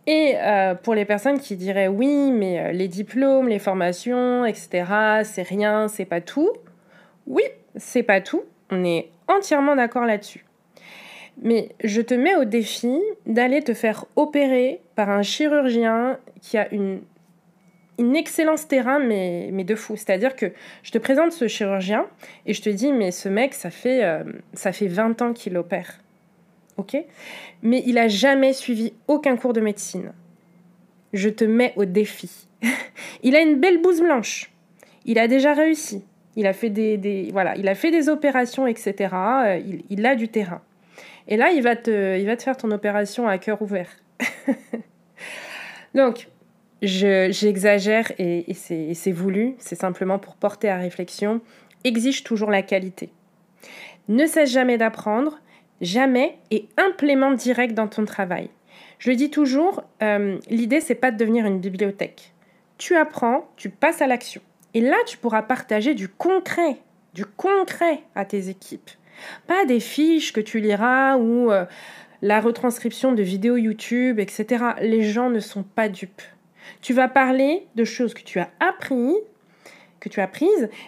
Et 0.05 0.33
euh, 0.35 0.75
pour 0.75 0.95
les 0.95 1.05
personnes 1.05 1.39
qui 1.39 1.55
diraient 1.55 1.87
oui, 1.87 2.31
mais 2.31 2.73
les 2.73 2.89
diplômes, 2.89 3.47
les 3.47 3.57
formations, 3.57 4.43
etc., 4.45 4.83
c'est 5.23 5.47
rien, 5.47 5.87
c'est 5.87 6.03
pas 6.03 6.19
tout. 6.19 6.51
Oui, 7.25 7.43
c'est 7.77 8.03
pas 8.03 8.19
tout. 8.19 8.43
On 8.69 8.83
est 8.83 9.09
entièrement 9.29 9.77
d'accord 9.77 10.05
là-dessus. 10.05 10.43
Mais 11.41 11.69
je 11.85 12.01
te 12.01 12.13
mets 12.13 12.35
au 12.35 12.43
défi 12.43 12.99
d'aller 13.27 13.61
te 13.61 13.73
faire 13.73 14.03
opérer 14.17 14.81
par 14.95 15.09
un 15.09 15.21
chirurgien 15.21 16.19
qui 16.41 16.57
a 16.57 16.67
une, 16.73 16.99
une 17.97 18.15
excellence 18.15 18.67
terrain, 18.67 18.99
mais, 18.99 19.49
mais 19.51 19.63
de 19.63 19.75
fou. 19.75 19.95
C'est-à-dire 19.95 20.35
que 20.35 20.51
je 20.83 20.91
te 20.91 20.97
présente 20.97 21.31
ce 21.31 21.47
chirurgien 21.47 22.05
et 22.45 22.53
je 22.53 22.61
te 22.61 22.69
dis, 22.69 22.91
mais 22.91 23.11
ce 23.11 23.29
mec, 23.29 23.53
ça 23.53 23.69
fait, 23.69 24.03
euh, 24.03 24.23
ça 24.53 24.71
fait 24.71 24.87
20 24.87 25.21
ans 25.21 25.33
qu'il 25.33 25.57
opère. 25.57 25.99
OK? 26.77 26.95
Mais 27.63 27.83
il 27.85 27.97
a 27.97 28.07
jamais 28.07 28.53
suivi 28.53 28.93
aucun 29.07 29.35
cours 29.35 29.53
de 29.53 29.61
médecine. 29.61 30.13
Je 31.13 31.29
te 31.29 31.43
mets 31.43 31.73
au 31.75 31.85
défi. 31.85 32.47
il 33.23 33.35
a 33.35 33.41
une 33.41 33.55
belle 33.55 33.81
bouse 33.81 34.01
blanche. 34.01 34.51
Il 35.05 35.17
a 35.17 35.27
déjà 35.27 35.53
réussi. 35.53 36.03
Il 36.35 36.45
a 36.45 36.53
fait 36.53 36.69
des, 36.69 37.29
voilà, 37.31 37.55
il 37.57 37.67
a 37.67 37.73
fait 37.73 37.89
des 37.89 38.09
opérations, 38.09 38.67
etc. 38.67 38.93
Euh, 39.13 39.59
il, 39.65 39.83
il 39.89 40.05
a 40.05 40.15
du 40.15 40.27
terrain. 40.27 40.61
Et 41.27 41.35
là, 41.35 41.51
il 41.51 41.63
va 41.63 41.75
te, 41.75 42.17
il 42.19 42.25
va 42.25 42.37
te 42.37 42.43
faire 42.43 42.57
ton 42.57 42.69
opération 42.71 43.27
à 43.27 43.37
cœur 43.39 43.61
ouvert. 43.61 43.89
Donc, 45.95 46.27
j'exagère 46.81 48.11
et, 48.19 48.53
c'est 48.53 49.11
voulu, 49.11 49.55
c'est 49.57 49.75
simplement 49.75 50.19
pour 50.19 50.35
porter 50.35 50.69
à 50.69 50.77
réflexion. 50.77 51.41
Exige 51.83 52.23
toujours 52.23 52.51
la 52.51 52.61
qualité. 52.61 53.09
Ne 54.07 54.25
cesse 54.25 54.51
jamais 54.51 54.77
d'apprendre, 54.77 55.39
jamais, 55.81 56.37
et 56.51 56.67
implémente 56.77 57.37
direct 57.37 57.73
dans 57.73 57.87
ton 57.87 58.05
travail. 58.05 58.49
Je 58.99 59.09
le 59.09 59.15
dis 59.15 59.29
toujours, 59.29 59.83
euh, 60.01 60.37
l'idée, 60.49 60.81
c'est 60.81 60.95
pas 60.95 61.11
de 61.11 61.17
devenir 61.17 61.45
une 61.45 61.59
bibliothèque. 61.59 62.33
Tu 62.77 62.95
apprends, 62.95 63.49
tu 63.57 63.69
passes 63.69 64.01
à 64.01 64.07
l'action. 64.07 64.41
Et 64.73 64.81
là, 64.81 64.97
tu 65.05 65.17
pourras 65.17 65.41
partager 65.41 65.93
du 65.93 66.07
concret, 66.07 66.77
du 67.13 67.25
concret 67.25 68.01
à 68.15 68.25
tes 68.25 68.49
équipes. 68.49 68.89
Pas 69.47 69.65
des 69.65 69.79
fiches 69.79 70.33
que 70.33 70.41
tu 70.41 70.59
liras 70.59 71.17
ou 71.17 71.51
euh, 71.51 71.65
la 72.21 72.39
retranscription 72.39 73.11
de 73.13 73.23
vidéos 73.23 73.57
YouTube, 73.57 74.19
etc. 74.19 74.65
Les 74.81 75.03
gens 75.03 75.29
ne 75.29 75.39
sont 75.39 75.63
pas 75.63 75.89
dupes. 75.89 76.21
Tu 76.81 76.93
vas 76.93 77.07
parler 77.07 77.67
de 77.75 77.83
choses 77.83 78.13
que 78.13 78.21
tu 78.21 78.39
as 78.39 78.49
appris, 78.59 79.13
que 79.99 80.09
tu 80.09 80.21
as 80.21 80.29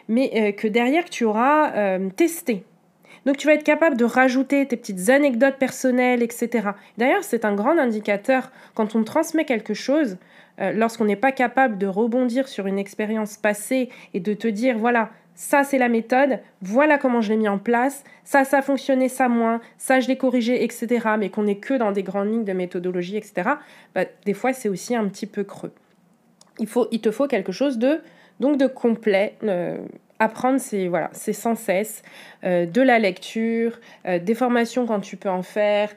mais 0.08 0.32
euh, 0.36 0.52
que 0.52 0.68
derrière 0.68 1.10
tu 1.10 1.26
auras 1.26 1.74
euh, 1.74 2.10
testé. 2.16 2.64
Donc 3.26 3.38
tu 3.38 3.48
vas 3.48 3.54
être 3.54 3.64
capable 3.64 3.98
de 3.98 4.06
rajouter 4.06 4.66
tes 4.66 4.78
petites 4.78 5.10
anecdotes 5.10 5.58
personnelles, 5.58 6.24
etc. 6.24 6.70
D'ailleurs, 6.98 7.24
c'est 7.24 7.44
un 7.44 7.54
grand 7.54 7.78
indicateur 7.78 8.52
quand 8.76 8.96
on 8.96 9.04
transmet 9.04 9.44
quelque 9.44 9.74
chose, 9.74 10.18
lorsqu'on 10.58 11.06
n'est 11.06 11.16
pas 11.16 11.32
capable 11.32 11.78
de 11.78 11.88
rebondir 11.88 12.48
sur 12.48 12.68
une 12.68 12.80
expérience 12.80 13.38
passée 13.38 13.90
et 14.14 14.20
de 14.20 14.34
te 14.34 14.48
dire, 14.48 14.78
voilà, 14.78 15.10
ça 15.40 15.64
c'est 15.64 15.78
la 15.78 15.88
méthode, 15.88 16.40
voilà 16.62 16.98
comment 16.98 17.22
je 17.22 17.30
l'ai 17.30 17.38
mis 17.38 17.48
en 17.48 17.58
place, 17.58 18.04
ça 18.26 18.44
ça 18.44 18.58
a 18.58 18.62
fonctionné, 18.62 19.08
ça 19.08 19.30
moins, 19.30 19.62
ça 19.78 20.02
je 20.02 20.10
l'ai 20.10 20.18
corrigé, 20.18 20.66
etc. 20.66 21.12
Mais 21.18 21.30
qu'on 21.30 21.44
n'est 21.44 21.56
que 21.56 21.76
dans 21.76 21.94
des 21.94 22.04
grandes 22.04 22.30
lignes 22.30 22.44
de 22.44 22.52
méthodologie, 22.52 23.16
etc. 23.16 23.52
Bah, 23.96 24.04
des 24.26 24.34
fois 24.34 24.52
c'est 24.52 24.68
aussi 24.68 24.98
un 24.98 25.08
petit 25.08 25.28
peu 25.28 25.46
creux. 25.46 25.72
Il, 26.60 26.68
faut, 26.68 26.90
il 26.92 27.00
te 27.00 27.10
faut 27.10 27.28
quelque 27.28 27.54
chose 27.54 27.78
de, 27.78 28.02
donc 28.42 28.58
de 28.58 28.68
complet, 28.68 29.36
euh, 29.44 29.78
apprendre, 30.20 30.60
c'est 30.60 30.90
voilà, 30.90 31.10
c'est 31.14 31.32
sans 31.32 31.56
cesse 31.56 32.04
euh, 32.44 32.66
de 32.66 32.82
la 32.82 33.00
lecture, 33.00 33.80
euh, 34.08 34.20
des 34.20 34.36
formations 34.36 34.86
quand 34.86 35.00
tu 35.00 35.16
peux 35.16 35.30
en 35.30 35.42
faire, 35.42 35.90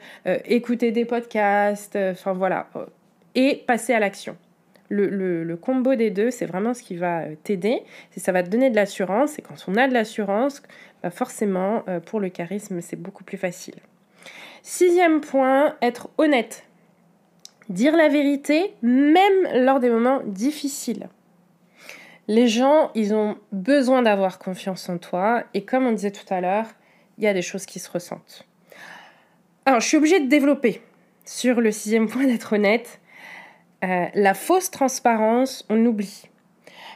écouter 0.45 0.93
des 0.93 1.03
podcasts, 1.03 1.97
enfin 1.97 2.31
voilà, 2.31 2.69
et 3.35 3.61
passer 3.67 3.93
à 3.93 3.99
l'action. 3.99 4.37
Le, 4.95 5.55
combo 5.55 5.95
des 5.95 6.09
deux, 6.09 6.29
c'est 6.29 6.45
vraiment 6.45 6.73
ce 6.73 6.83
qui 6.83 6.95
va 6.95 7.23
t'aider, 7.43 7.81
ça 8.15 8.31
va 8.31 8.43
te 8.43 8.49
donner 8.49 8.69
de 8.69 8.75
l'assurance, 8.75 9.39
et 9.39 9.41
quand 9.41 9.55
on 9.67 9.75
a 9.75 9.87
de 9.87 9.93
l'assurance, 9.93 10.61
bah 11.01 11.09
forcément, 11.09 11.83
pour 12.05 12.19
le 12.19 12.29
charisme, 12.29 12.79
c'est 12.81 12.95
beaucoup 12.95 13.23
plus 13.23 13.37
facile. 13.37 13.75
Sixième 14.61 15.19
point, 15.21 15.75
être 15.81 16.09
honnête. 16.17 16.63
Dire 17.69 17.95
la 17.95 18.07
vérité, 18.07 18.73
même 18.81 19.65
lors 19.65 19.79
des 19.79 19.89
moments 19.89 20.21
difficiles. 20.25 21.09
Les 22.29 22.47
gens, 22.47 22.91
ils 22.95 23.13
ont 23.13 23.37
besoin 23.51 24.01
d'avoir 24.01 24.39
confiance 24.39 24.87
en 24.87 24.97
toi. 24.97 25.43
Et 25.53 25.65
comme 25.65 25.85
on 25.85 25.91
disait 25.91 26.11
tout 26.11 26.31
à 26.33 26.39
l'heure, 26.39 26.67
il 27.17 27.25
y 27.25 27.27
a 27.27 27.33
des 27.33 27.41
choses 27.41 27.65
qui 27.65 27.79
se 27.79 27.91
ressentent. 27.91 28.47
Alors, 29.65 29.81
je 29.81 29.87
suis 29.87 29.97
obligée 29.97 30.21
de 30.21 30.27
développer 30.27 30.81
sur 31.25 31.59
le 31.59 31.71
sixième 31.71 32.07
point 32.09 32.25
d'être 32.25 32.53
honnête. 32.53 33.01
Euh, 33.83 34.05
la 34.13 34.33
fausse 34.33 34.71
transparence, 34.71 35.65
on 35.69 35.85
oublie. 35.85 36.29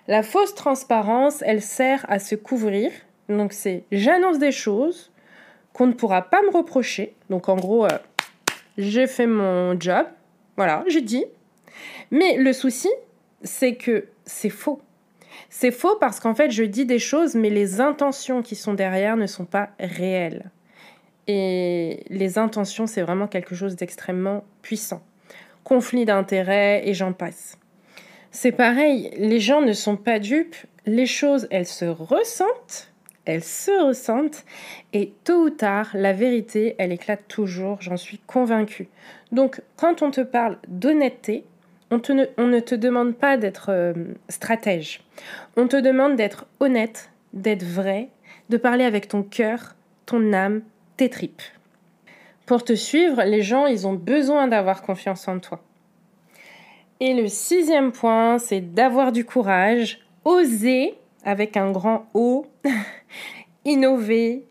La 0.08 0.24
fausse 0.24 0.56
transparence, 0.56 1.44
elle 1.46 1.62
sert 1.62 2.06
à 2.10 2.20
se 2.20 2.36
couvrir. 2.36 2.91
Donc, 3.27 3.51
c'est 3.51 3.84
j'annonce 3.91 4.39
des 4.39 4.53
choses 4.53 5.12
qu'on 5.74 5.88
ne 5.88 5.94
pourra 5.94 6.22
pas 6.22 6.41
me 6.44 6.50
reprocher. 6.50 7.13
Donc, 7.29 7.50
en 7.50 7.58
gros, 7.58 7.86
euh, 7.86 7.98
j'ai 8.77 9.06
fait 9.08 9.27
mon 9.27 9.77
job. 9.79 10.06
Voilà, 10.56 10.84
j'ai 10.88 11.01
dit. 11.01 11.25
Mais 12.10 12.38
le 12.38 12.53
souci, 12.53 12.89
c'est 13.44 13.75
que 13.75 14.08
c'est 14.25 14.50
faux. 14.50 14.82
C'est 15.50 15.72
faux 15.72 15.98
parce 16.00 16.20
qu'en 16.22 16.36
fait, 16.36 16.51
je 16.51 16.63
dis 16.63 16.86
des 16.86 17.00
choses, 17.00 17.36
mais 17.36 17.50
les 17.50 17.82
intentions 17.82 18.41
qui 18.41 18.56
sont 18.56 18.74
derrière 18.74 19.17
ne 19.17 19.27
sont 19.27 19.46
pas 19.46 19.70
réelles. 19.79 20.51
Et 21.27 22.06
les 22.10 22.38
intentions, 22.38 22.88
c'est 22.88 23.01
vraiment 23.01 23.27
quelque 23.27 23.56
chose 23.56 23.75
d'extrêmement 23.75 24.46
puissant. 24.62 25.01
Conflit 25.67 26.05
d'intérêts 26.05 26.88
et 26.88 26.93
j'en 26.93 27.12
passe. 27.12 27.57
C'est 28.31 28.53
pareil, 28.53 29.12
les 29.17 29.41
gens 29.41 29.59
ne 29.59 29.74
sont 29.74 29.97
pas 29.97 30.17
dupes, 30.17 30.55
les 30.86 31.05
choses, 31.05 31.45
elles 31.51 31.67
se 31.67 31.83
ressentent, 31.83 32.93
elles 33.25 33.43
se 33.43 33.86
ressentent, 33.86 34.45
et 34.93 35.12
tôt 35.25 35.43
ou 35.43 35.50
tard, 35.50 35.89
la 35.93 36.13
vérité, 36.13 36.75
elle 36.77 36.93
éclate 36.93 37.27
toujours, 37.27 37.81
j'en 37.81 37.97
suis 37.97 38.19
convaincue. 38.19 38.88
Donc, 39.33 39.59
quand 39.75 40.01
on 40.01 40.09
te 40.09 40.21
parle 40.21 40.57
d'honnêteté, 40.69 41.43
on, 41.91 41.97
ne 41.97 42.59
te 42.62 42.75
demande 42.75 43.17
pas 43.17 43.36
d'être 43.36 43.67
euh, 43.67 43.93
stratège. 44.29 45.01
On 45.57 45.67
te 45.67 45.75
demande 45.75 46.15
d'être 46.15 46.45
honnête, 46.62 47.09
d'être 47.33 47.65
vrai, 47.65 48.07
de 48.47 48.55
parler 48.55 48.86
avec 48.86 49.09
ton 49.09 49.21
cœur, 49.21 49.75
ton 50.05 50.31
âme, 50.31 50.62
tes 50.95 51.09
tripes. 51.09 51.43
Pour 52.48 52.63
te 52.63 52.74
suivre, 52.74 53.24
les 53.24 53.42
gens, 53.42 53.68
ils 53.68 53.86
ont 53.86 53.94
besoin 53.94 54.48
d'avoir 54.48 54.82
confiance 54.82 55.27
en 55.27 55.38
toi. 55.38 55.60
Et 57.01 57.13
le 57.13 57.27
sixième 57.27 57.92
point, 57.92 58.39
c'est 58.39 58.62
d'avoir 58.62 59.12
du 59.12 59.25
courage, 59.25 60.00
oser, 60.24 60.96
avec 61.25 61.58
un 61.58 61.72
grand 61.72 62.08
O, 62.13 62.46
innover, 63.66 64.46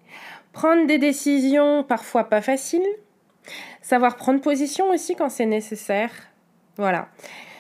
prendre 0.53 0.87
des 0.87 0.99
décisions 0.99 1.85
parfois 1.85 2.25
pas 2.25 2.43
faciles, 2.43 2.87
savoir 3.81 4.17
prendre 4.17 4.43
position 4.43 4.91
aussi 4.91 5.17
quand 5.17 5.31
c'est 5.31 5.47
nécessaire, 5.47 6.11
voilà. 6.77 7.09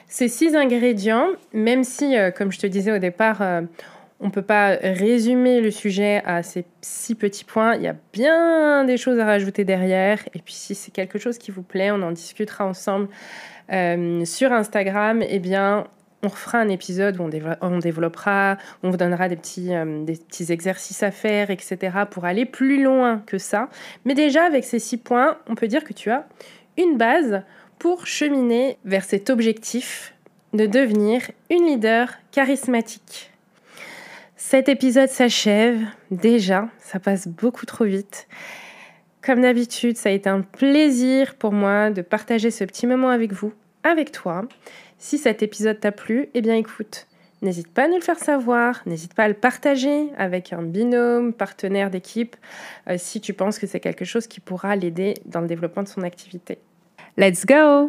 Ces 0.06 0.28
six 0.28 0.54
ingrédients, 0.54 1.28
même 1.54 1.82
si, 1.82 2.14
euh, 2.14 2.30
comme 2.30 2.52
je 2.52 2.58
te 2.58 2.66
disais 2.66 2.92
au 2.92 2.98
départ, 2.98 3.40
euh, 3.40 3.62
on 4.20 4.26
ne 4.26 4.30
peut 4.30 4.42
pas 4.42 4.76
résumer 4.80 5.60
le 5.60 5.70
sujet 5.70 6.22
à 6.24 6.42
ces 6.42 6.64
six 6.80 7.14
petits 7.14 7.44
points, 7.44 7.74
il 7.74 7.82
y 7.82 7.86
a 7.86 7.96
bien 8.12 8.84
des 8.84 8.96
choses 8.96 9.18
à 9.18 9.26
rajouter 9.26 9.64
derrière. 9.64 10.20
Et 10.34 10.38
puis 10.38 10.54
si 10.54 10.74
c'est 10.74 10.90
quelque 10.90 11.18
chose 11.18 11.38
qui 11.38 11.50
vous 11.50 11.62
plaît, 11.62 11.90
on 11.90 12.02
en 12.02 12.12
discutera 12.12 12.64
ensemble 12.64 13.08
euh, 13.72 14.24
sur 14.24 14.52
Instagram. 14.52 15.22
Eh 15.28 15.38
bien, 15.38 15.86
on 16.22 16.28
refera 16.28 16.58
un 16.58 16.68
épisode 16.68 17.18
où 17.20 17.28
on, 17.60 17.78
développera, 17.78 18.56
on 18.82 18.90
vous 18.90 18.96
donnera 18.96 19.28
des 19.28 19.36
petits, 19.36 19.68
des 20.04 20.14
petits 20.14 20.50
exercices 20.50 21.02
à 21.02 21.10
faire, 21.10 21.50
etc. 21.50 21.98
pour 22.10 22.24
aller 22.24 22.46
plus 22.46 22.82
loin 22.82 23.22
que 23.26 23.38
ça. 23.38 23.68
Mais 24.04 24.14
déjà, 24.14 24.44
avec 24.44 24.64
ces 24.64 24.78
six 24.78 24.96
points, 24.96 25.36
on 25.46 25.54
peut 25.54 25.68
dire 25.68 25.84
que 25.84 25.92
tu 25.92 26.10
as 26.10 26.26
une 26.78 26.96
base 26.96 27.42
pour 27.78 28.06
cheminer 28.06 28.78
vers 28.84 29.04
cet 29.04 29.30
objectif 29.30 30.14
de 30.52 30.66
devenir 30.66 31.22
une 31.50 31.66
leader 31.66 32.14
charismatique. 32.32 33.30
Cet 34.48 34.68
épisode 34.68 35.08
s'achève 35.08 35.80
déjà, 36.12 36.68
ça 36.78 37.00
passe 37.00 37.26
beaucoup 37.26 37.66
trop 37.66 37.84
vite. 37.84 38.28
Comme 39.20 39.40
d'habitude, 39.40 39.96
ça 39.96 40.10
a 40.10 40.12
été 40.12 40.28
un 40.28 40.42
plaisir 40.42 41.34
pour 41.34 41.50
moi 41.50 41.90
de 41.90 42.00
partager 42.00 42.52
ce 42.52 42.62
petit 42.62 42.86
moment 42.86 43.08
avec 43.08 43.32
vous, 43.32 43.52
avec 43.82 44.12
toi. 44.12 44.42
Si 44.98 45.18
cet 45.18 45.42
épisode 45.42 45.80
t'a 45.80 45.90
plu, 45.90 46.28
eh 46.34 46.42
bien 46.42 46.54
écoute, 46.54 47.08
n'hésite 47.42 47.66
pas 47.66 47.86
à 47.86 47.88
nous 47.88 47.96
le 47.96 48.02
faire 48.02 48.20
savoir, 48.20 48.82
n'hésite 48.86 49.14
pas 49.14 49.24
à 49.24 49.28
le 49.28 49.34
partager 49.34 50.10
avec 50.16 50.52
un 50.52 50.62
binôme, 50.62 51.32
partenaire 51.32 51.90
d'équipe, 51.90 52.36
euh, 52.88 52.94
si 52.98 53.20
tu 53.20 53.34
penses 53.34 53.58
que 53.58 53.66
c'est 53.66 53.80
quelque 53.80 54.04
chose 54.04 54.28
qui 54.28 54.38
pourra 54.38 54.76
l'aider 54.76 55.14
dans 55.24 55.40
le 55.40 55.48
développement 55.48 55.82
de 55.82 55.88
son 55.88 56.02
activité. 56.02 56.58
Let's 57.18 57.46
go! 57.46 57.88